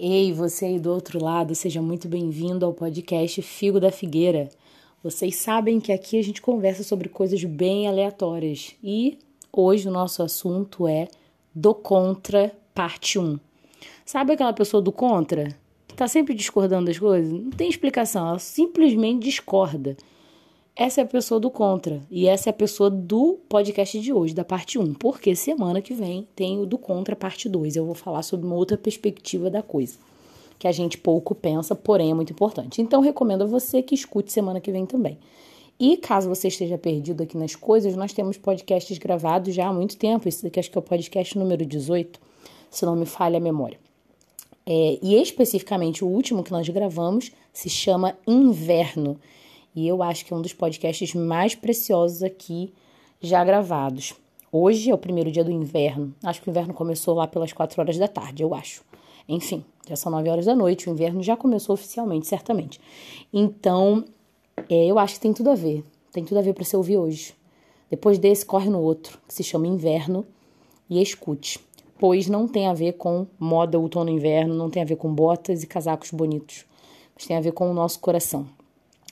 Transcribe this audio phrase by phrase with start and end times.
[0.00, 4.48] Ei, você aí do outro lado, seja muito bem-vindo ao podcast Figo da Figueira.
[5.02, 9.18] Vocês sabem que aqui a gente conversa sobre coisas bem aleatórias e
[9.52, 11.08] hoje o nosso assunto é
[11.52, 13.40] do contra, parte 1.
[14.06, 15.48] Sabe aquela pessoa do contra?
[15.88, 17.32] Que tá sempre discordando das coisas?
[17.32, 19.96] Não tem explicação, ela simplesmente discorda.
[20.78, 24.32] Essa é a pessoa do contra e essa é a pessoa do podcast de hoje,
[24.32, 27.74] da parte 1, porque semana que vem tem o do contra, parte 2.
[27.74, 29.98] Eu vou falar sobre uma outra perspectiva da coisa,
[30.56, 32.80] que a gente pouco pensa, porém é muito importante.
[32.80, 35.18] Então recomendo a você que escute semana que vem também.
[35.80, 39.96] E caso você esteja perdido aqui nas coisas, nós temos podcasts gravados já há muito
[39.96, 40.28] tempo.
[40.28, 42.20] Esse daqui acho que é o podcast número 18,
[42.70, 43.80] se não me falha a memória.
[44.64, 49.18] É, e especificamente o último que nós gravamos se chama Inverno
[49.78, 52.74] e eu acho que é um dos podcasts mais preciosos aqui
[53.20, 54.12] já gravados.
[54.50, 56.12] Hoje é o primeiro dia do inverno.
[56.20, 58.82] Acho que o inverno começou lá pelas 4 horas da tarde, eu acho.
[59.28, 62.80] Enfim, já são 9 horas da noite, o inverno já começou oficialmente, certamente.
[63.32, 64.04] Então,
[64.68, 65.84] é, eu acho que tem tudo a ver.
[66.10, 67.32] Tem tudo a ver para você ouvir hoje.
[67.88, 70.26] Depois desse, corre no outro, que se chama Inverno,
[70.90, 71.60] e escute.
[72.00, 75.62] Pois não tem a ver com moda outono inverno, não tem a ver com botas
[75.62, 76.64] e casacos bonitos,
[77.14, 78.57] mas tem a ver com o nosso coração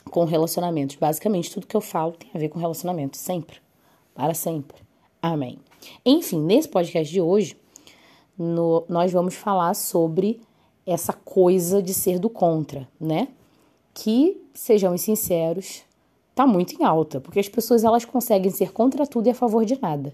[0.07, 0.95] com relacionamentos.
[0.95, 3.57] Basicamente, tudo que eu falo tem a ver com relacionamentos, sempre.
[4.13, 4.77] Para sempre.
[5.21, 5.59] Amém.
[6.05, 7.57] Enfim, nesse podcast de hoje,
[8.37, 10.41] no, nós vamos falar sobre
[10.85, 13.27] essa coisa de ser do contra, né?
[13.93, 15.81] Que, sejamos sinceros,
[16.33, 19.65] tá muito em alta, porque as pessoas elas conseguem ser contra tudo e a favor
[19.65, 20.13] de nada.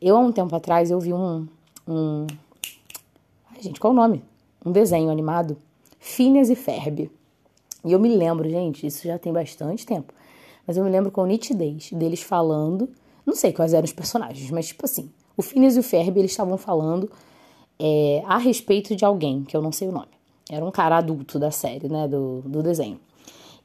[0.00, 1.48] Eu, há um tempo atrás, eu vi um.
[1.88, 2.26] um...
[3.50, 4.22] Ai, gente, qual o nome?
[4.64, 5.56] Um desenho animado.
[5.98, 7.10] Phineas e Ferb.
[7.84, 10.12] E eu me lembro, gente, isso já tem bastante tempo,
[10.66, 12.88] mas eu me lembro com nitidez deles falando,
[13.26, 16.30] não sei quais eram os personagens, mas tipo assim, o Phineas e o Ferb, eles
[16.30, 17.10] estavam falando
[17.78, 20.14] é, a respeito de alguém, que eu não sei o nome.
[20.50, 23.00] Era um cara adulto da série, né, do, do desenho.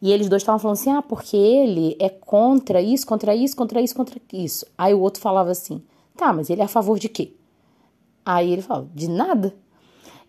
[0.02, 3.82] E eles dois estavam falando assim, ah, porque ele é contra isso, contra isso, contra
[3.82, 4.66] isso, contra isso.
[4.78, 5.82] Aí o outro falava assim,
[6.16, 7.34] tá, mas ele é a favor de quê?
[8.26, 9.54] Aí ele falava, de nada.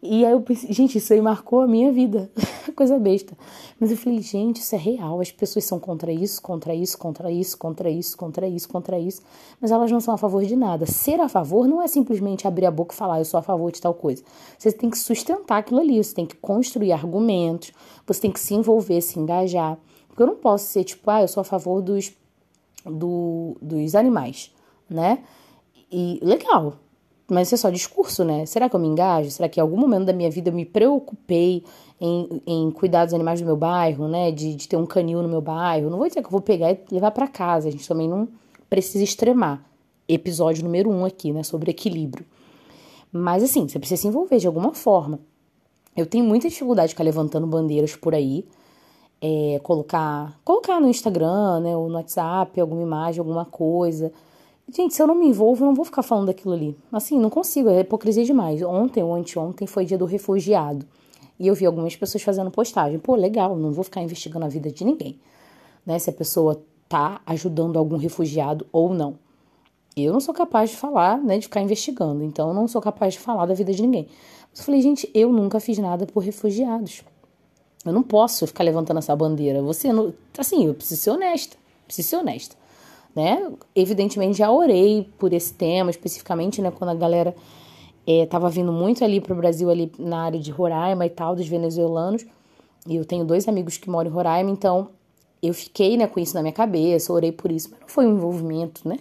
[0.02, 2.30] E aí eu pensei, gente, isso aí marcou a minha vida.
[2.74, 3.36] Coisa besta.
[3.78, 5.20] Mas eu falei, gente, isso é real.
[5.20, 9.22] As pessoas são contra isso, contra isso, contra isso, contra isso, contra isso, contra isso.
[9.60, 10.86] Mas elas não são a favor de nada.
[10.86, 13.70] Ser a favor não é simplesmente abrir a boca e falar, eu sou a favor
[13.70, 14.22] de tal coisa.
[14.58, 17.70] Você tem que sustentar aquilo ali, você tem que construir argumentos,
[18.06, 19.76] você tem que se envolver, se engajar.
[20.08, 22.10] Porque eu não posso ser tipo, ah, eu sou a favor dos,
[22.86, 24.50] do, dos animais,
[24.88, 25.22] né?
[25.92, 26.76] E legal,
[27.30, 28.44] mas isso é só discurso, né?
[28.44, 29.30] Será que eu me engajo?
[29.30, 31.62] Será que em algum momento da minha vida eu me preocupei
[32.00, 34.32] em, em cuidar dos animais do meu bairro, né?
[34.32, 35.88] De, de ter um canil no meu bairro?
[35.88, 37.68] Não vou dizer que eu vou pegar e levar para casa.
[37.68, 38.28] A gente também não
[38.68, 39.64] precisa extremar.
[40.08, 41.44] Episódio número um aqui, né?
[41.44, 42.26] Sobre equilíbrio.
[43.12, 45.20] Mas assim, você precisa se envolver de alguma forma.
[45.96, 48.44] Eu tenho muita dificuldade de ficar levantando bandeiras por aí.
[49.22, 51.76] É, colocar, colocar no Instagram, né?
[51.76, 54.12] Ou no WhatsApp, alguma imagem, alguma coisa
[54.72, 56.76] Gente, se eu não me envolvo, eu não vou ficar falando daquilo ali.
[56.92, 58.62] Assim, não consigo, é hipocrisia demais.
[58.62, 60.86] Ontem ou anteontem foi dia do refugiado.
[61.40, 62.98] E eu vi algumas pessoas fazendo postagem.
[62.98, 65.18] Pô, legal, não vou ficar investigando a vida de ninguém.
[65.84, 65.98] Né?
[65.98, 69.18] Se a pessoa tá ajudando algum refugiado ou não.
[69.96, 72.22] Eu não sou capaz de falar, né, de ficar investigando.
[72.22, 74.06] Então, eu não sou capaz de falar da vida de ninguém.
[74.56, 77.02] Eu falei, gente, eu nunca fiz nada por refugiados.
[77.84, 79.60] Eu não posso ficar levantando essa bandeira.
[79.62, 80.14] Você não.
[80.38, 81.56] Assim, eu preciso ser honesta.
[81.86, 82.59] Preciso ser honesta
[83.14, 83.50] né?
[83.74, 87.34] Evidentemente já orei por esse tema, especificamente, né, quando a galera
[88.06, 91.34] estava é, vindo muito ali para o Brasil, ali na área de Roraima e tal,
[91.34, 92.24] dos venezuelanos.
[92.86, 94.88] E eu tenho dois amigos que moram em Roraima, então
[95.42, 98.16] eu fiquei, né, com isso na minha cabeça, orei por isso, mas não foi um
[98.16, 98.98] envolvimento, né?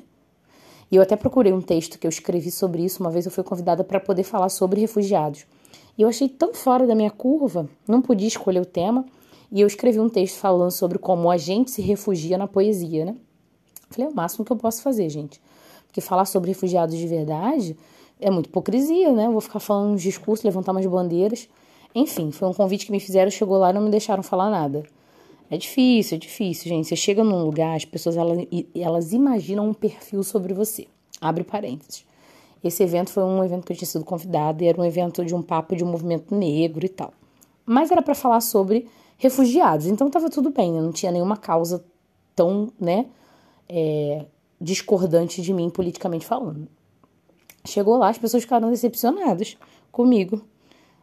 [0.91, 3.43] E eu até procurei um texto que eu escrevi sobre isso, uma vez eu fui
[3.43, 5.45] convidada para poder falar sobre refugiados.
[5.97, 9.05] E eu achei tão fora da minha curva, não podia escolher o tema,
[9.51, 13.15] e eu escrevi um texto falando sobre como a gente se refugia na poesia, né?
[13.89, 15.41] Falei, é o máximo que eu posso fazer, gente.
[15.87, 17.75] Porque falar sobre refugiados de verdade
[18.19, 19.27] é muito hipocrisia, né?
[19.27, 21.49] Eu vou ficar falando uns discursos, levantar umas bandeiras.
[21.95, 24.83] Enfim, foi um convite que me fizeram, chegou lá e não me deixaram falar nada.
[25.49, 26.87] É difícil, é difícil, gente.
[26.87, 28.45] Você chega num lugar, as pessoas elas,
[28.75, 30.85] elas imaginam um perfil sobre você.
[31.19, 32.05] Abre parênteses.
[32.63, 35.33] Esse evento foi um evento que eu tinha sido convidada e era um evento de
[35.33, 37.13] um papo de um movimento negro e tal.
[37.65, 38.87] Mas era para falar sobre
[39.17, 41.83] refugiados, então tava tudo bem, não tinha nenhuma causa
[42.35, 43.05] tão, né,
[43.69, 44.25] é,
[44.59, 46.67] discordante de mim politicamente falando.
[47.65, 49.57] Chegou lá, as pessoas ficaram decepcionadas
[49.91, 50.41] comigo.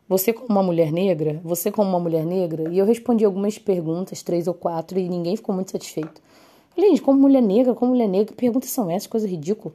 [0.08, 4.22] Você como uma mulher negra, você como uma mulher negra, e eu respondi algumas perguntas,
[4.22, 6.20] três ou quatro, e ninguém ficou muito satisfeito.
[6.74, 9.06] Falei, gente, como mulher negra, como mulher negra, que perguntas são essas?
[9.06, 9.74] Coisa ridícula.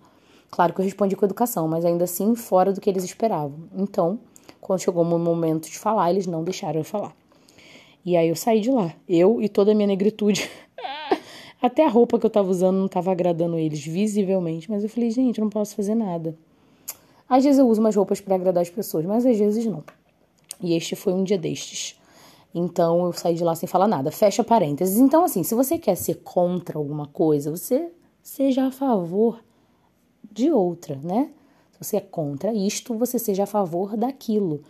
[0.50, 3.56] Claro que eu respondi com educação, mas ainda assim fora do que eles esperavam.
[3.76, 4.20] Então,
[4.60, 7.16] Quando chegou o momento de falar, eles não deixaram eu falar.
[8.06, 10.50] E aí eu saí de lá, eu e toda a minha negritude.
[11.62, 15.12] Até a roupa que eu tava usando não tava agradando eles visivelmente, mas eu falei,
[15.12, 16.36] gente, eu não posso fazer nada.
[17.30, 19.84] Às vezes eu uso umas roupas para agradar as pessoas, mas às vezes não.
[20.60, 22.00] E este foi um dia destes.
[22.54, 24.12] Então eu saí de lá sem falar nada.
[24.12, 24.98] Fecha parênteses.
[24.98, 27.92] Então, assim, se você quer ser contra alguma coisa, você
[28.24, 29.40] seja a favor
[30.32, 31.30] de outra, né?
[31.72, 34.64] Se você é contra isto, você seja a favor daquilo,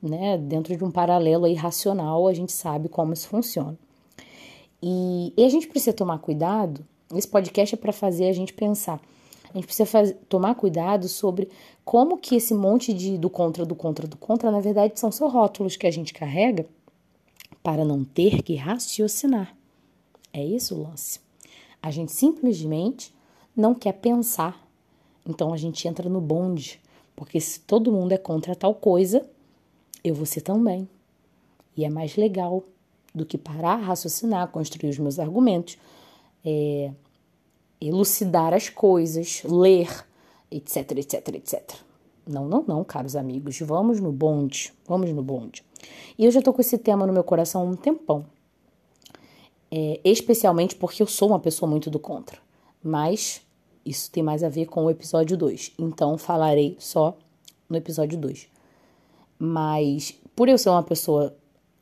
[0.00, 0.38] né?
[0.38, 3.76] Dentro de um paralelo aí racional, a gente sabe como isso funciona.
[4.82, 6.84] E, e a gente precisa tomar cuidado.
[7.14, 9.00] Esse podcast é para fazer a gente pensar.
[9.50, 11.48] A gente precisa faz, tomar cuidado sobre
[11.84, 15.26] como que esse monte de do contra, do contra, do contra, na verdade, são só
[15.28, 16.66] rótulos que a gente carrega
[17.62, 19.54] para não ter que raciocinar.
[20.32, 21.20] É isso o lance.
[21.82, 23.14] A gente simplesmente
[23.56, 24.66] não quer pensar.
[25.26, 26.80] Então a gente entra no bonde,
[27.16, 29.26] porque se todo mundo é contra tal coisa,
[30.04, 30.88] eu vou ser também.
[31.76, 32.64] E é mais legal
[33.14, 35.78] do que parar, raciocinar, construir os meus argumentos,
[36.44, 36.92] é,
[37.80, 39.88] elucidar as coisas, ler,
[40.50, 41.74] etc, etc, etc.
[42.26, 45.64] Não, não, não, caros amigos, vamos no bonde, vamos no bonde.
[46.18, 48.26] E eu já tô com esse tema no meu coração há um tempão.
[49.70, 52.38] É, especialmente porque eu sou uma pessoa muito do contra.
[52.82, 53.42] Mas
[53.84, 55.72] isso tem mais a ver com o episódio 2.
[55.78, 57.16] Então falarei só
[57.68, 58.48] no episódio 2.
[59.38, 61.34] Mas por eu ser uma pessoa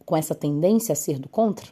[0.07, 1.67] com essa tendência a ser do contra,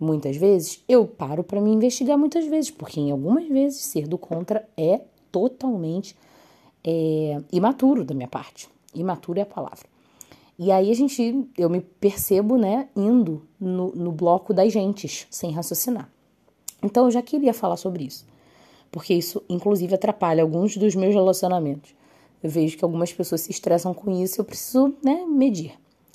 [0.00, 4.18] muitas vezes, eu paro para me investigar muitas vezes, porque em algumas vezes ser do
[4.18, 6.16] contra é totalmente
[6.82, 8.68] é, imaturo da minha parte.
[8.94, 9.86] Imaturo é a palavra.
[10.58, 15.50] E aí a gente, eu me percebo, né, indo no, no bloco das gentes, sem
[15.50, 16.08] raciocinar.
[16.82, 18.24] Então eu já queria falar sobre isso,
[18.92, 21.94] porque isso inclusive atrapalha alguns dos meus relacionamentos.
[22.42, 25.72] Eu vejo que algumas pessoas se estressam com isso, eu preciso, né, medir.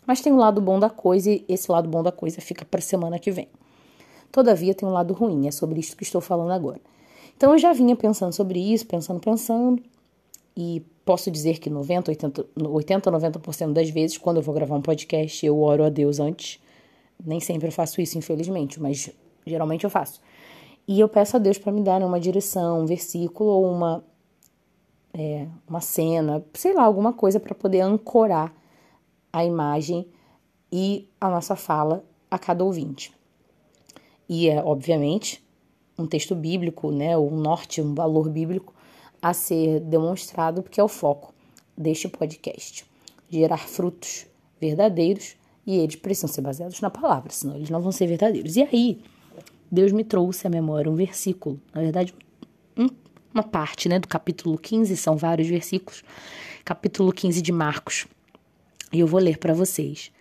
[0.09, 2.81] Mas tem um lado bom da coisa e esse lado bom da coisa fica para
[2.81, 3.47] semana que vem.
[4.31, 6.81] Todavia tem um lado ruim, é sobre isso que estou falando agora.
[7.37, 9.79] Então eu já vinha pensando sobre isso, pensando, pensando,
[10.57, 14.81] e posso dizer que 90, 80, 80 90% das vezes, quando eu vou gravar um
[14.81, 16.59] podcast, eu oro a Deus antes.
[17.23, 19.11] Nem sempre eu faço isso, infelizmente, mas
[19.45, 20.19] geralmente eu faço.
[20.87, 24.03] E eu peço a Deus para me dar uma direção, um versículo ou uma,
[25.13, 28.57] é, uma cena, sei lá, alguma coisa para poder ancorar
[29.31, 30.07] a imagem
[30.71, 33.11] e a nossa fala a cada ouvinte.
[34.27, 35.43] E é, obviamente,
[35.97, 38.73] um texto bíblico, né, um norte, um valor bíblico
[39.21, 41.33] a ser demonstrado, porque é o foco
[41.77, 42.85] deste podcast.
[43.29, 44.25] Gerar frutos
[44.59, 45.35] verdadeiros
[45.65, 48.55] e eles precisam ser baseados na palavra, senão eles não vão ser verdadeiros.
[48.55, 49.01] E aí,
[49.71, 52.13] Deus me trouxe à memória um versículo, na verdade,
[52.77, 52.87] um,
[53.33, 56.03] uma parte né, do capítulo 15, são vários versículos,
[56.63, 58.07] capítulo 15 de Marcos.
[58.91, 60.11] E eu vou ler para vocês.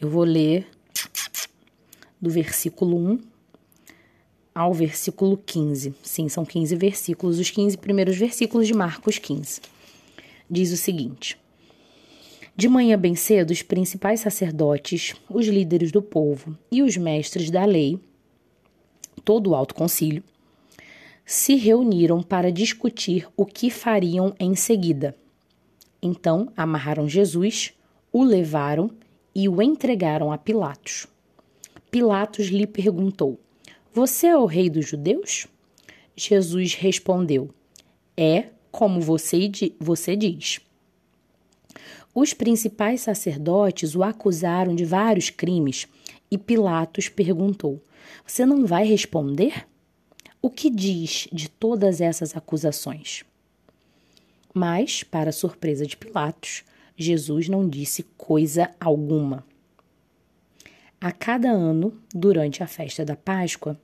[0.00, 0.66] Eu vou ler
[2.20, 3.20] do versículo 1
[4.54, 5.94] ao versículo 15.
[6.02, 9.60] Sim, são 15 versículos, os 15 primeiros versículos de Marcos 15.
[10.50, 11.38] Diz o seguinte:
[12.54, 17.64] De manhã bem cedo, os principais sacerdotes, os líderes do povo e os mestres da
[17.64, 17.98] lei,
[19.24, 20.22] todo o alto concílio,
[21.24, 25.16] se reuniram para discutir o que fariam em seguida.
[26.02, 27.72] Então amarraram Jesus,
[28.12, 28.90] o levaram
[29.34, 31.06] e o entregaram a Pilatos.
[31.90, 33.38] Pilatos lhe perguntou:
[33.94, 35.46] você é o rei dos judeus?
[36.16, 37.50] Jesus respondeu:
[38.16, 40.60] É como você, você diz.
[42.14, 45.86] Os principais sacerdotes o acusaram de vários crimes
[46.30, 47.82] e Pilatos perguntou:
[48.26, 49.66] Você não vai responder?
[50.40, 53.24] O que diz de todas essas acusações?
[54.54, 56.64] Mas, para surpresa de Pilatos,
[57.02, 59.44] Jesus não disse coisa alguma.
[61.00, 63.78] A cada ano, durante a festa da Páscoa,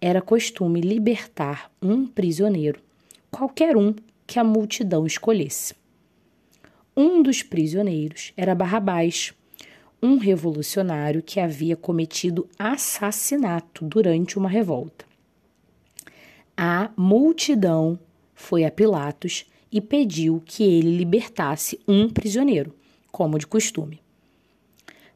[0.00, 2.80] era costume libertar um prisioneiro,
[3.30, 3.94] qualquer um
[4.26, 5.74] que a multidão escolhesse.
[6.96, 9.32] Um dos prisioneiros era Barrabás,
[10.02, 15.04] um revolucionário que havia cometido assassinato durante uma revolta.
[16.56, 17.98] A multidão
[18.34, 22.74] foi a Pilatos e pediu que ele libertasse um prisioneiro,
[23.10, 24.00] como de costume.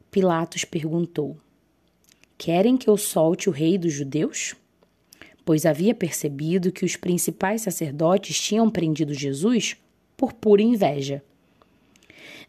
[0.09, 1.37] Pilatos perguntou:
[2.37, 4.55] Querem que eu solte o rei dos judeus?
[5.45, 9.77] Pois havia percebido que os principais sacerdotes tinham prendido Jesus
[10.17, 11.23] por pura inveja.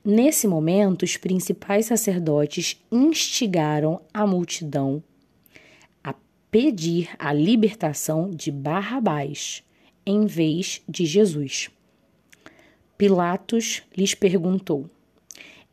[0.04, 5.02] Nesse momento, os principais sacerdotes instigaram a multidão
[6.02, 6.14] a
[6.50, 9.62] pedir a libertação de Barrabás
[10.06, 11.68] em vez de Jesus.
[12.98, 14.90] Pilatos lhes perguntou: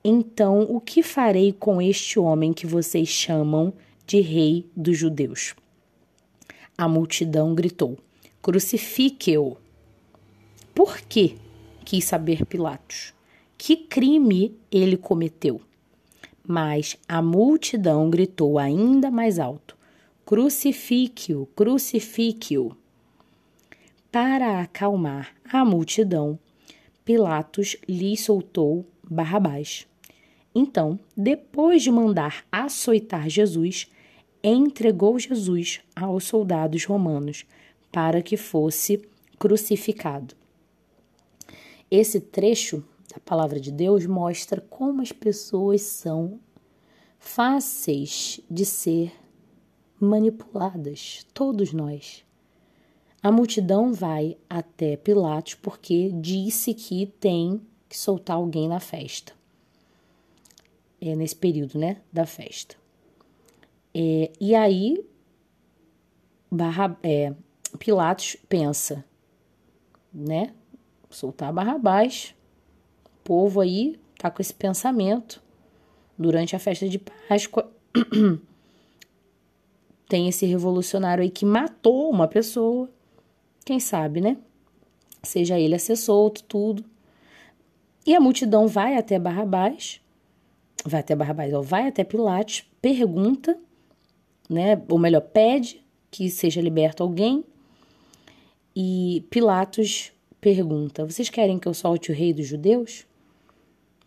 [0.04, 3.74] Então, o que farei com este homem que vocês chamam
[4.06, 5.56] de rei dos judeus?
[6.78, 7.98] A multidão gritou:
[8.44, 9.58] Crucifique-o.
[10.76, 11.36] Por quê?
[11.84, 13.12] quis saber Pilatos.
[13.58, 15.60] Que crime ele cometeu?
[16.48, 19.76] Mas a multidão gritou ainda mais alto:
[20.24, 22.78] Crucifique-o, crucifique-o.
[24.12, 26.38] Para acalmar a multidão,
[27.06, 29.88] Pilatos lhe soltou Barrabás.
[30.54, 33.88] Então, depois de mandar açoitar Jesus,
[34.44, 37.46] entregou Jesus aos soldados romanos
[37.92, 39.08] para que fosse
[39.38, 40.36] crucificado.
[41.92, 42.84] Esse trecho
[43.14, 46.40] da palavra de Deus mostra como as pessoas são
[47.20, 49.14] fáceis de ser
[50.00, 52.25] manipuladas, todos nós.
[53.26, 59.34] A multidão vai até Pilatos porque disse que tem que soltar alguém na festa
[61.02, 62.76] é, nesse período, né, da festa.
[63.96, 65.04] É, e aí,
[66.52, 67.34] Barra, é,
[67.80, 69.04] Pilatos pensa,
[70.14, 70.54] né,
[71.10, 72.36] soltar Barrabás.
[73.08, 75.42] O povo aí tá com esse pensamento.
[76.16, 77.72] Durante a festa de Páscoa,
[80.08, 82.88] tem esse revolucionário aí que matou uma pessoa.
[83.66, 84.38] Quem sabe, né?
[85.24, 86.86] Seja ele a ser solto, tudo.
[88.06, 90.00] E a multidão vai até Barrabás
[90.86, 93.58] vai até Barrabás, ou vai até Pilatos, pergunta,
[94.50, 97.44] né, ou melhor, pede que seja liberto alguém.
[98.76, 103.06] E Pilatos pergunta: Vocês querem que eu solte o rei dos judeus?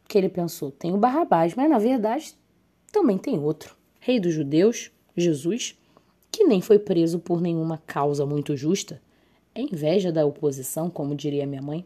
[0.07, 2.35] Que ele pensou: tem o Barrabás, mas na verdade
[2.93, 3.77] também tem outro.
[4.00, 5.77] Rei dos judeus, Jesus,
[6.31, 9.03] que nem foi preso por nenhuma causa muito justa.
[9.59, 11.85] É inveja da oposição, como diria minha mãe.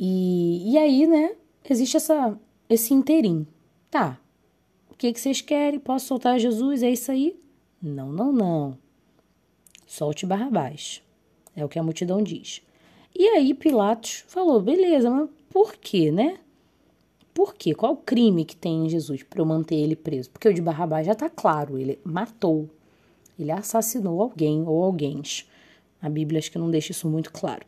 [0.00, 1.36] E, e aí, né,
[1.68, 3.46] existe essa esse interim.
[3.90, 4.18] Tá.
[4.90, 5.78] O que, que vocês querem?
[5.78, 6.82] Posso soltar Jesus?
[6.82, 7.38] É isso aí?
[7.82, 8.78] Não, não, não.
[9.86, 11.02] Solte Barrabás.
[11.54, 12.62] É o que a multidão diz.
[13.14, 16.38] E aí Pilatos falou: beleza, mas por quê, né?
[17.34, 17.74] Por quê?
[17.74, 20.30] Qual o crime que tem em Jesus para eu manter ele preso?
[20.30, 22.70] Porque o de Barrabás já está claro, ele matou,
[23.38, 25.20] ele assassinou alguém ou alguém.
[26.04, 27.64] A Bíblia acho que não deixa isso muito claro.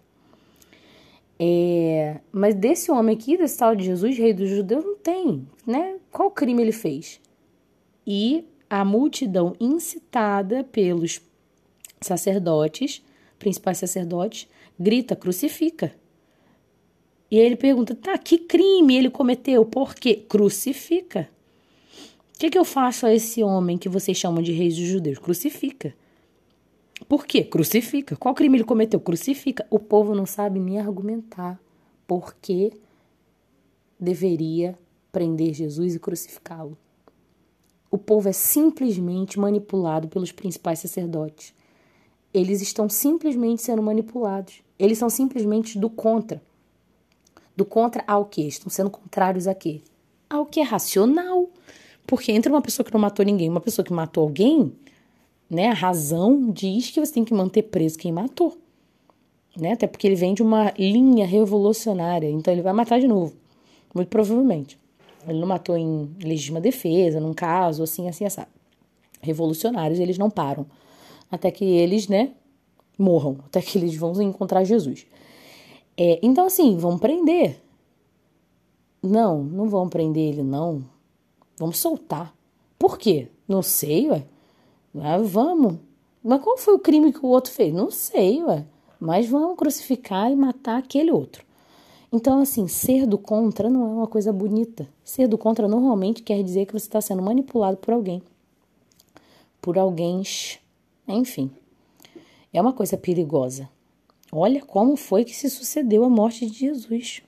[1.39, 5.97] É, mas desse homem aqui, desse tal de Jesus, rei dos judeus, não tem, né?
[6.13, 7.19] Qual crime ele fez?
[8.07, 11.23] E a multidão incitada pelos
[11.99, 13.03] sacerdotes,
[13.39, 14.47] principais sacerdotes,
[14.79, 15.95] grita, crucifica.
[17.31, 19.65] E ele pergunta, tá, que crime ele cometeu?
[19.65, 20.27] Por quê?
[20.29, 21.27] Crucifica.
[22.35, 25.19] O que, que eu faço a esse homem que vocês chamam de rei dos judeus?
[25.19, 25.95] Crucifica.
[27.09, 27.45] Por quê?
[27.45, 28.17] Crucifica.
[28.17, 28.99] Qual crime ele cometeu?
[28.99, 29.67] Crucifica.
[29.71, 31.61] O povo não sabe nem argumentar
[32.07, 32.73] por que
[33.99, 34.79] deveria
[35.13, 36.77] prender Jesus e crucificá-lo.
[37.91, 41.55] O povo é simplesmente manipulado pelos principais sacerdotes.
[42.33, 44.63] Eles estão simplesmente sendo manipulados.
[44.79, 46.43] Eles são simplesmente do contra.
[47.57, 48.43] Do contra ao quê?
[48.43, 49.81] Estão sendo contrários a quê?
[50.29, 51.49] Ao que é racional.
[52.07, 54.73] Porque entre uma pessoa que não matou ninguém e uma pessoa que matou alguém,
[55.49, 55.69] né?
[55.69, 58.57] A razão diz que você tem que manter preso quem matou.
[59.57, 59.73] Né?
[59.73, 63.35] Até porque ele vem de uma linha revolucionária, então ele vai matar de novo,
[63.95, 64.79] muito provavelmente.
[65.27, 68.43] Ele não matou em legítima defesa, num caso assim, assim, assim.
[69.23, 70.67] Revolucionários, eles não param
[71.31, 72.33] até que eles, né,
[72.99, 75.07] morram, até que eles vão encontrar Jesus.
[75.97, 77.61] É, então, assim, vão prender.
[79.03, 80.85] Não, não vão prender ele, não.
[81.59, 82.35] Vamos soltar.
[82.79, 83.29] Por quê?
[83.49, 84.25] Não sei, ué.
[85.01, 85.79] Ah, vamos.
[86.23, 87.73] Mas qual foi o crime que o outro fez?
[87.73, 88.65] Não sei, ué.
[88.99, 91.45] Mas vamos crucificar e matar aquele outro.
[92.13, 94.89] Então, assim, ser do contra não é uma coisa bonita.
[95.05, 98.23] Ser do contra normalmente quer dizer que você está sendo manipulado por alguém.
[99.61, 100.23] Por alguém.
[101.07, 101.51] Enfim.
[102.53, 103.69] É uma coisa perigosa.
[104.33, 107.23] Olha como foi que se sucedeu a morte de Jesus.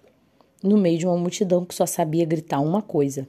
[0.63, 3.29] No meio de uma multidão que só sabia gritar uma coisa: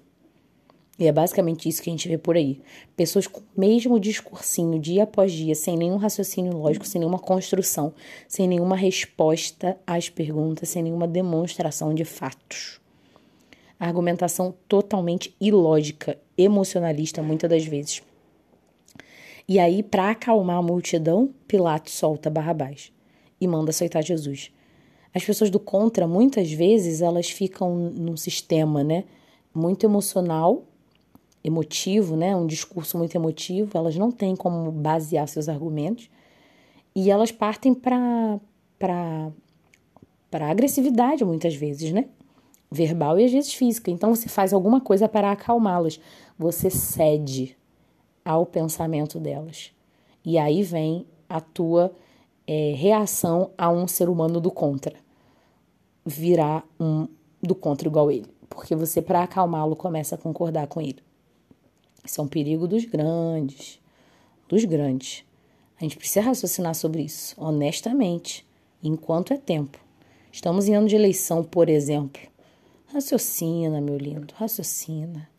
[1.00, 2.62] e é basicamente isso que a gente vê por aí.
[2.98, 7.94] Pessoas com o mesmo discursinho dia após dia, sem nenhum raciocínio lógico, sem nenhuma construção,
[8.28, 12.82] sem nenhuma resposta às perguntas, sem nenhuma demonstração de fatos.
[13.80, 18.04] Argumentação totalmente ilógica, emocionalista, muitas das vezes.
[19.48, 22.92] E aí, para acalmar a multidão, Pilatos solta Barrabás
[23.40, 24.52] e manda aceitar Jesus.
[25.14, 29.06] As pessoas do contra, muitas vezes, elas ficam num sistema, né?
[29.56, 30.66] Muito emocional
[31.44, 36.10] emotivo, né, um discurso muito emotivo, elas não têm como basear seus argumentos
[36.96, 38.40] e elas partem para
[38.78, 42.06] para agressividade muitas vezes, né?
[42.72, 43.90] verbal e às vezes física.
[43.90, 46.00] Então você faz alguma coisa para acalmá-las.
[46.38, 47.58] Você cede
[48.24, 49.72] ao pensamento delas.
[50.24, 51.92] E aí vem a tua
[52.46, 54.96] é, reação a um ser humano do contra.
[56.06, 57.08] Virar um
[57.42, 58.28] do contra igual ele.
[58.50, 60.98] Porque você, para acalmá-lo, começa a concordar com ele.
[62.10, 63.80] Isso é um perigo dos grandes.
[64.48, 65.24] Dos grandes.
[65.80, 68.44] A gente precisa raciocinar sobre isso, honestamente,
[68.84, 69.78] enquanto é tempo.
[70.32, 72.20] Estamos em ano de eleição, por exemplo.
[72.92, 75.30] Raciocina, meu lindo, raciocina.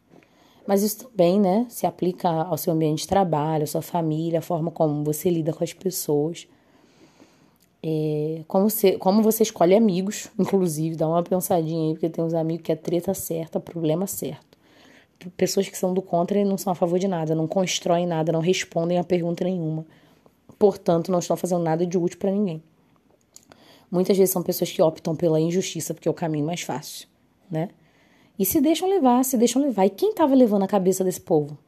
[0.64, 4.42] Mas isso também, né, se aplica ao seu ambiente de trabalho, à sua família, a
[4.42, 6.46] forma como você lida com as pessoas.
[7.82, 12.32] É, como, você, como você escolhe amigos, inclusive, dá uma pensadinha aí, porque tem uns
[12.32, 14.49] amigos que é treta certa, problema certo.
[15.36, 18.32] Pessoas que são do contra e não são a favor de nada, não constroem nada,
[18.32, 19.84] não respondem a pergunta nenhuma
[20.60, 22.62] portanto, não estão fazendo nada de útil para ninguém.
[23.90, 27.08] Muitas vezes são pessoas que optam pela injustiça porque é o caminho mais fácil,
[27.50, 27.70] né?
[28.38, 29.86] E se deixam levar, se deixam levar.
[29.86, 31.58] E quem estava levando a cabeça desse povo?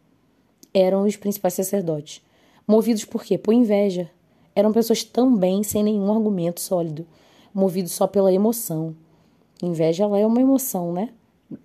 [0.75, 2.23] Eram os principais sacerdotes.
[2.69, 3.37] Movidos por quê?
[3.39, 4.11] Por inveja.
[4.55, 7.07] Eram pessoas também sem nenhum argumento sólido,
[7.53, 8.95] movidos só pela emoção.
[9.63, 11.09] Inveja ela é uma emoção, né?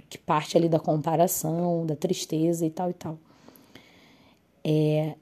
[0.10, 3.17] Que parte ali da comparação, da tristeza e tal e tal.
[4.63, 5.15] É,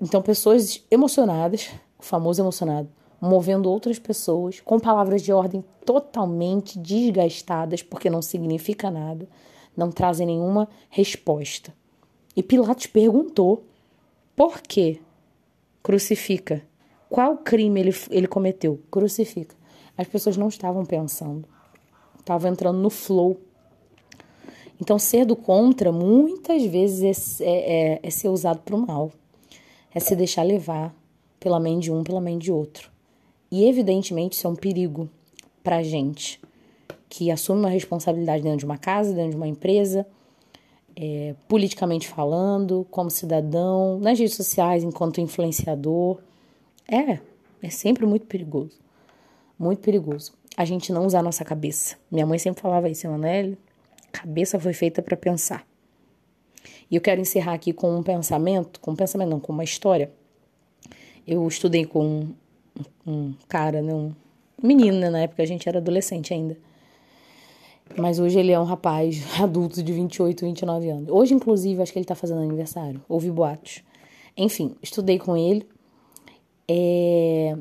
[0.00, 2.88] então, pessoas emocionadas, o famoso emocionado,
[3.20, 9.28] movendo outras pessoas com palavras de ordem totalmente desgastadas, porque não significa nada,
[9.76, 11.72] não trazem nenhuma resposta.
[12.36, 13.64] E Pilatos perguntou:
[14.36, 15.00] por quê?
[15.82, 16.62] Crucifica.
[17.08, 18.80] Qual crime ele, ele cometeu?
[18.90, 19.54] Crucifica.
[19.96, 21.48] As pessoas não estavam pensando,
[22.18, 23.40] estavam entrando no flow.
[24.80, 29.12] Então, ser do contra muitas vezes é, é, é ser usado para o mal
[29.94, 30.94] é se deixar levar
[31.38, 32.90] pela mente de um, pela mente de outro.
[33.50, 35.08] E evidentemente isso é um perigo
[35.62, 36.40] para a gente
[37.08, 40.04] que assume uma responsabilidade dentro de uma casa, dentro de uma empresa,
[40.96, 46.18] é, politicamente falando, como cidadão, nas redes sociais, enquanto influenciador.
[46.88, 47.20] É,
[47.62, 48.76] é sempre muito perigoso.
[49.56, 50.32] Muito perigoso.
[50.56, 51.96] A gente não usar a nossa cabeça.
[52.10, 53.56] Minha mãe sempre falava isso, Emanuele.
[54.14, 55.66] Cabeça foi feita para pensar.
[56.88, 60.12] E eu quero encerrar aqui com um pensamento, com um pensamento não, com uma história.
[61.26, 62.34] Eu estudei com um,
[63.04, 64.12] um cara, né, um
[64.62, 66.56] menino, né, na época a gente era adolescente ainda.
[67.96, 71.08] Mas hoje ele é um rapaz adulto de 28, 29 anos.
[71.10, 73.02] Hoje, inclusive, acho que ele tá fazendo aniversário.
[73.08, 73.82] Houve boatos.
[74.36, 75.66] Enfim, estudei com ele.
[76.68, 77.56] É...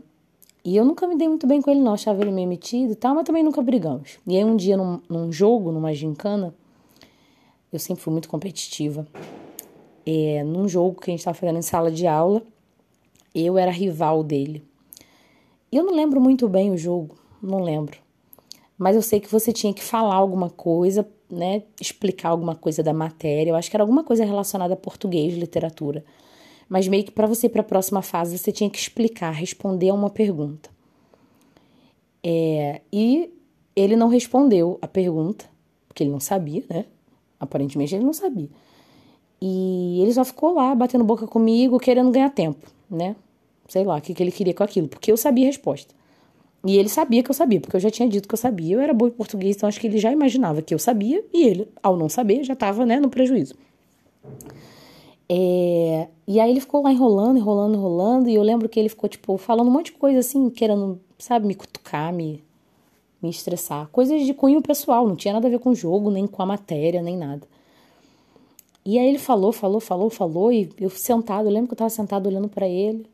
[0.63, 1.93] E eu nunca me dei muito bem com ele, não.
[1.93, 4.17] Achava ele meio metido e tal, mas também nunca brigamos.
[4.26, 6.56] E aí, um dia, num, num jogo, numa gincana,
[7.71, 9.06] eu sempre fui muito competitiva.
[10.06, 12.41] É, num jogo que a gente estava fazendo em sala de aula,
[13.34, 14.63] eu era rival dele.
[15.71, 17.97] Eu não lembro muito bem o jogo, não lembro.
[18.78, 21.63] Mas eu sei que você tinha que falar alguma coisa, né?
[21.80, 23.52] Explicar alguma coisa da matéria.
[23.52, 26.06] Eu acho que era alguma coisa relacionada a português, literatura.
[26.73, 29.89] Mas meio que para você ir para a próxima fase, você tinha que explicar, responder
[29.89, 30.71] a uma pergunta.
[32.23, 33.31] É, e
[33.75, 35.45] ele não respondeu a pergunta,
[35.88, 36.86] porque ele não sabia, né?
[37.39, 38.49] Aparentemente ele não sabia.
[39.39, 43.15] E ele só ficou lá batendo boca comigo, querendo ganhar tempo, né?
[43.67, 45.93] Sei lá o que, que ele queria com aquilo, porque eu sabia a resposta.
[46.65, 48.77] E ele sabia que eu sabia, porque eu já tinha dito que eu sabia.
[48.77, 51.45] Eu era boa em português, então acho que ele já imaginava que eu sabia, e
[51.45, 53.53] ele, ao não saber, já estava né, no prejuízo.
[55.34, 56.08] É...
[56.28, 59.38] E aí ele ficou lá enrolando, enrolando, enrolando, e eu lembro que ele ficou, tipo,
[59.38, 62.43] falando um monte de coisa assim, querendo, sabe, me cutucar, me
[63.24, 63.88] me estressar.
[63.88, 66.46] Coisas de cunho pessoal, não tinha nada a ver com o jogo, nem com a
[66.46, 67.48] matéria, nem nada.
[68.86, 71.89] E aí ele falou, falou, falou, falou, e eu sentado, eu lembro que eu tava
[71.89, 73.08] sentado olhando para ele.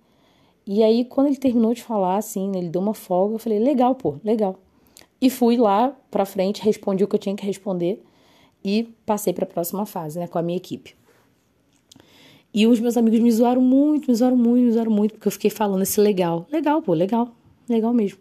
[0.66, 3.94] E aí, quando ele terminou de falar, assim, ele deu uma folga, eu falei, legal,
[3.94, 4.56] pô, legal.
[5.22, 8.04] E fui lá pra frente, respondi o que eu tinha que responder
[8.64, 10.96] e passei para a próxima fase, né, com a minha equipe.
[12.54, 15.32] E os meus amigos me zoaram muito, me zoaram muito, me zoaram muito, porque eu
[15.32, 16.48] fiquei falando esse legal.
[16.52, 17.30] Legal, pô, legal,
[17.68, 18.18] legal mesmo.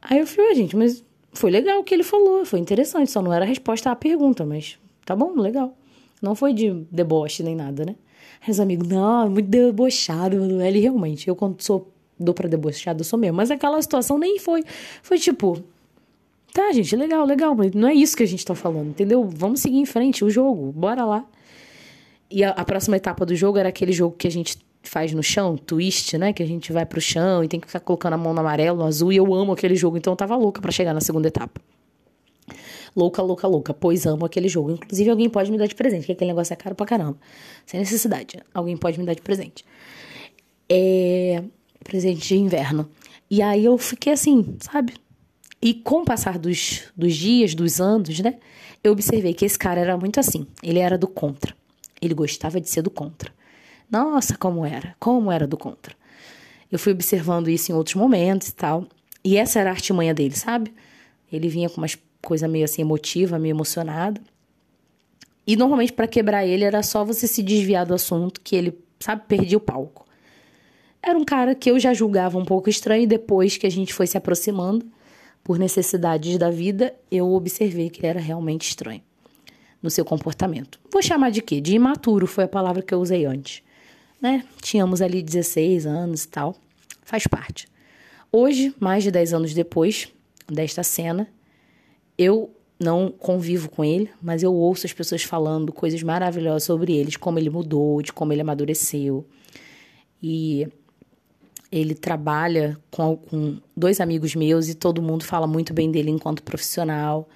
[0.00, 3.32] Aí eu falei, gente, mas foi legal o que ele falou, foi interessante, só não
[3.32, 5.76] era a resposta à pergunta, mas tá bom, legal.
[6.22, 7.96] Não foi de deboche nem nada, né?
[8.40, 13.00] Aí os amigos, não, é muito debochado, Ele realmente, eu quando sou, dou pra debochado,
[13.00, 13.36] eu sou mesmo.
[13.36, 14.64] Mas aquela situação nem foi.
[15.02, 15.62] Foi tipo,
[16.52, 19.24] tá, gente, legal, legal, mas não é isso que a gente tá falando, entendeu?
[19.24, 21.24] Vamos seguir em frente, o jogo, bora lá.
[22.30, 25.22] E a, a próxima etapa do jogo era aquele jogo que a gente faz no
[25.22, 26.32] chão, twist, né?
[26.32, 28.78] Que a gente vai pro chão e tem que ficar colocando a mão no amarelo,
[28.78, 29.12] no azul.
[29.12, 31.60] E eu amo aquele jogo, então eu tava louca para chegar na segunda etapa.
[32.96, 34.72] Louca, louca, louca, pois amo aquele jogo.
[34.72, 37.16] Inclusive, alguém pode me dar de presente, que aquele negócio é caro pra caramba.
[37.66, 38.38] Sem necessidade.
[38.52, 39.64] Alguém pode me dar de presente.
[40.68, 41.42] É.
[41.84, 42.88] Presente de inverno.
[43.30, 44.94] E aí eu fiquei assim, sabe?
[45.60, 48.36] E com o passar dos, dos dias, dos anos, né?
[48.82, 50.46] Eu observei que esse cara era muito assim.
[50.62, 51.54] Ele era do contra.
[52.00, 53.32] Ele gostava de ser do contra.
[53.90, 55.94] Nossa, como era, como era do contra.
[56.70, 58.86] Eu fui observando isso em outros momentos e tal.
[59.24, 60.72] E essa era a artimanha dele, sabe?
[61.32, 64.20] Ele vinha com umas coisa meio assim emotiva, meio emocionado.
[65.46, 69.22] E normalmente para quebrar ele era só você se desviar do assunto que ele, sabe,
[69.26, 70.06] perdia o palco.
[71.02, 73.94] Era um cara que eu já julgava um pouco estranho e depois que a gente
[73.94, 74.84] foi se aproximando
[75.42, 79.00] por necessidades da vida, eu observei que ele era realmente estranho
[79.82, 80.80] no seu comportamento.
[80.92, 81.60] Vou chamar de quê?
[81.60, 83.62] De imaturo foi a palavra que eu usei antes
[84.20, 84.44] né?
[84.60, 86.56] Tínhamos ali 16 anos e tal.
[87.02, 87.68] Faz parte.
[88.30, 90.08] Hoje, mais de 10 anos depois
[90.46, 91.28] desta cena,
[92.16, 97.10] eu não convivo com ele, mas eu ouço as pessoas falando coisas maravilhosas sobre ele,
[97.10, 99.26] de como ele mudou, de como ele amadureceu.
[100.22, 100.68] E
[101.70, 106.42] ele trabalha com, com dois amigos meus e todo mundo fala muito bem dele enquanto
[106.42, 107.28] profissional.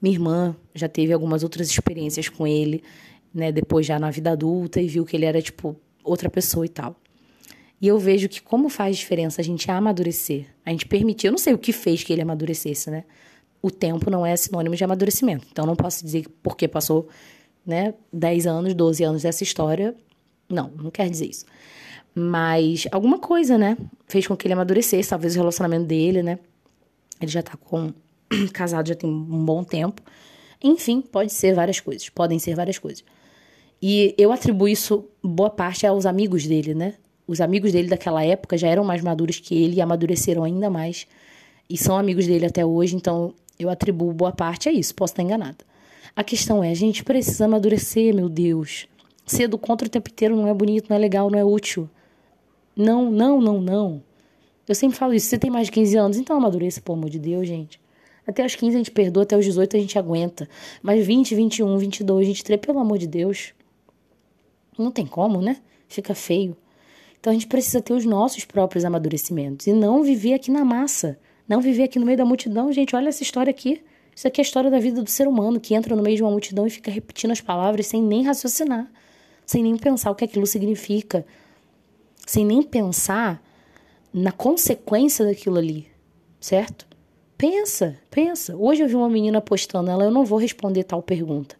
[0.00, 2.82] Minha irmã já teve algumas outras experiências com ele,
[3.34, 6.68] né, depois já na vida adulta e viu que ele era tipo outra pessoa e
[6.68, 6.96] tal.
[7.80, 11.38] E eu vejo que como faz diferença a gente amadurecer, a gente permitir, eu não
[11.38, 13.04] sei o que fez que ele amadurecesse, né?
[13.62, 15.46] O tempo não é sinônimo de amadurecimento.
[15.50, 17.08] Então não posso dizer que porque passou,
[17.64, 19.94] né, 10 anos, 12 anos dessa história,
[20.48, 21.44] não, não quer dizer isso.
[22.14, 26.38] Mas alguma coisa, né, fez com que ele amadurecesse, talvez o relacionamento dele, né?
[27.20, 27.92] Ele já tá com
[28.52, 30.02] casado já tem um bom tempo.
[30.62, 33.04] Enfim, pode ser várias coisas, podem ser várias coisas.
[33.80, 36.94] E eu atribuo isso, boa parte, aos amigos dele, né?
[37.26, 41.06] Os amigos dele daquela época já eram mais maduros que ele e amadureceram ainda mais.
[41.70, 44.94] E são amigos dele até hoje, então eu atribuo boa parte a isso.
[44.94, 45.58] Posso estar enganada.
[46.16, 48.88] A questão é, a gente precisa amadurecer, meu Deus.
[49.26, 51.88] Ser do contra o tempo inteiro não é bonito, não é legal, não é útil.
[52.74, 54.02] Não, não, não, não.
[54.66, 55.26] Eu sempre falo isso.
[55.26, 57.78] Você tem mais de 15 anos, então amadureça, pelo amor de Deus, gente.
[58.28, 60.46] Até os 15 a gente perdoa, até os 18 a gente aguenta.
[60.82, 63.54] Mas 20, 21, 22, 23, pelo amor de Deus.
[64.78, 65.56] Não tem como, né?
[65.88, 66.54] Fica feio.
[67.18, 71.18] Então a gente precisa ter os nossos próprios amadurecimentos e não viver aqui na massa,
[71.48, 72.70] não viver aqui no meio da multidão.
[72.70, 73.82] Gente, olha essa história aqui.
[74.14, 76.22] Isso aqui é a história da vida do ser humano que entra no meio de
[76.22, 78.92] uma multidão e fica repetindo as palavras sem nem raciocinar,
[79.46, 81.24] sem nem pensar o que aquilo significa,
[82.26, 83.42] sem nem pensar
[84.12, 85.88] na consequência daquilo ali,
[86.38, 86.87] certo?
[87.38, 88.54] Pensa, pensa.
[88.56, 91.56] Hoje eu vi uma menina postando ela, eu não vou responder tal pergunta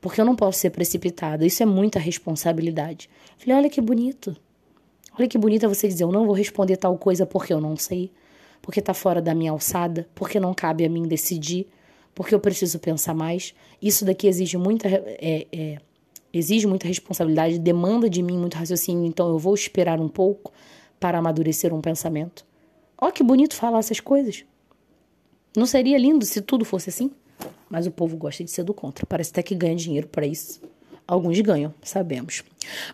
[0.00, 1.44] porque eu não posso ser precipitada.
[1.44, 3.10] Isso é muita responsabilidade.
[3.36, 4.34] Falei, olha que bonito.
[5.18, 8.10] Olha que bonito você dizer, eu não vou responder tal coisa porque eu não sei,
[8.62, 11.66] porque tá fora da minha alçada, porque não cabe a mim decidir,
[12.14, 13.54] porque eu preciso pensar mais.
[13.82, 15.78] Isso daqui exige muita, é, é,
[16.32, 20.52] exige muita responsabilidade, demanda de mim muito raciocínio, então eu vou esperar um pouco
[20.98, 22.46] para amadurecer um pensamento.
[22.96, 24.44] Olha que bonito falar essas coisas.
[25.56, 27.10] Não seria lindo se tudo fosse assim?
[27.68, 29.06] Mas o povo gosta de ser do contra.
[29.06, 30.60] Parece até que ganha dinheiro para isso.
[31.06, 32.44] Alguns ganham, sabemos.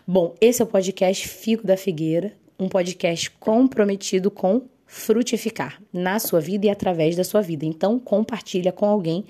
[0.07, 6.39] Bom, esse é o podcast Fico da Figueira, um podcast comprometido com frutificar na sua
[6.39, 7.65] vida e através da sua vida.
[7.65, 9.25] Então, compartilha com alguém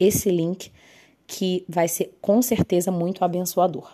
[0.00, 0.72] esse link
[1.26, 3.90] que vai ser com certeza muito abençoador.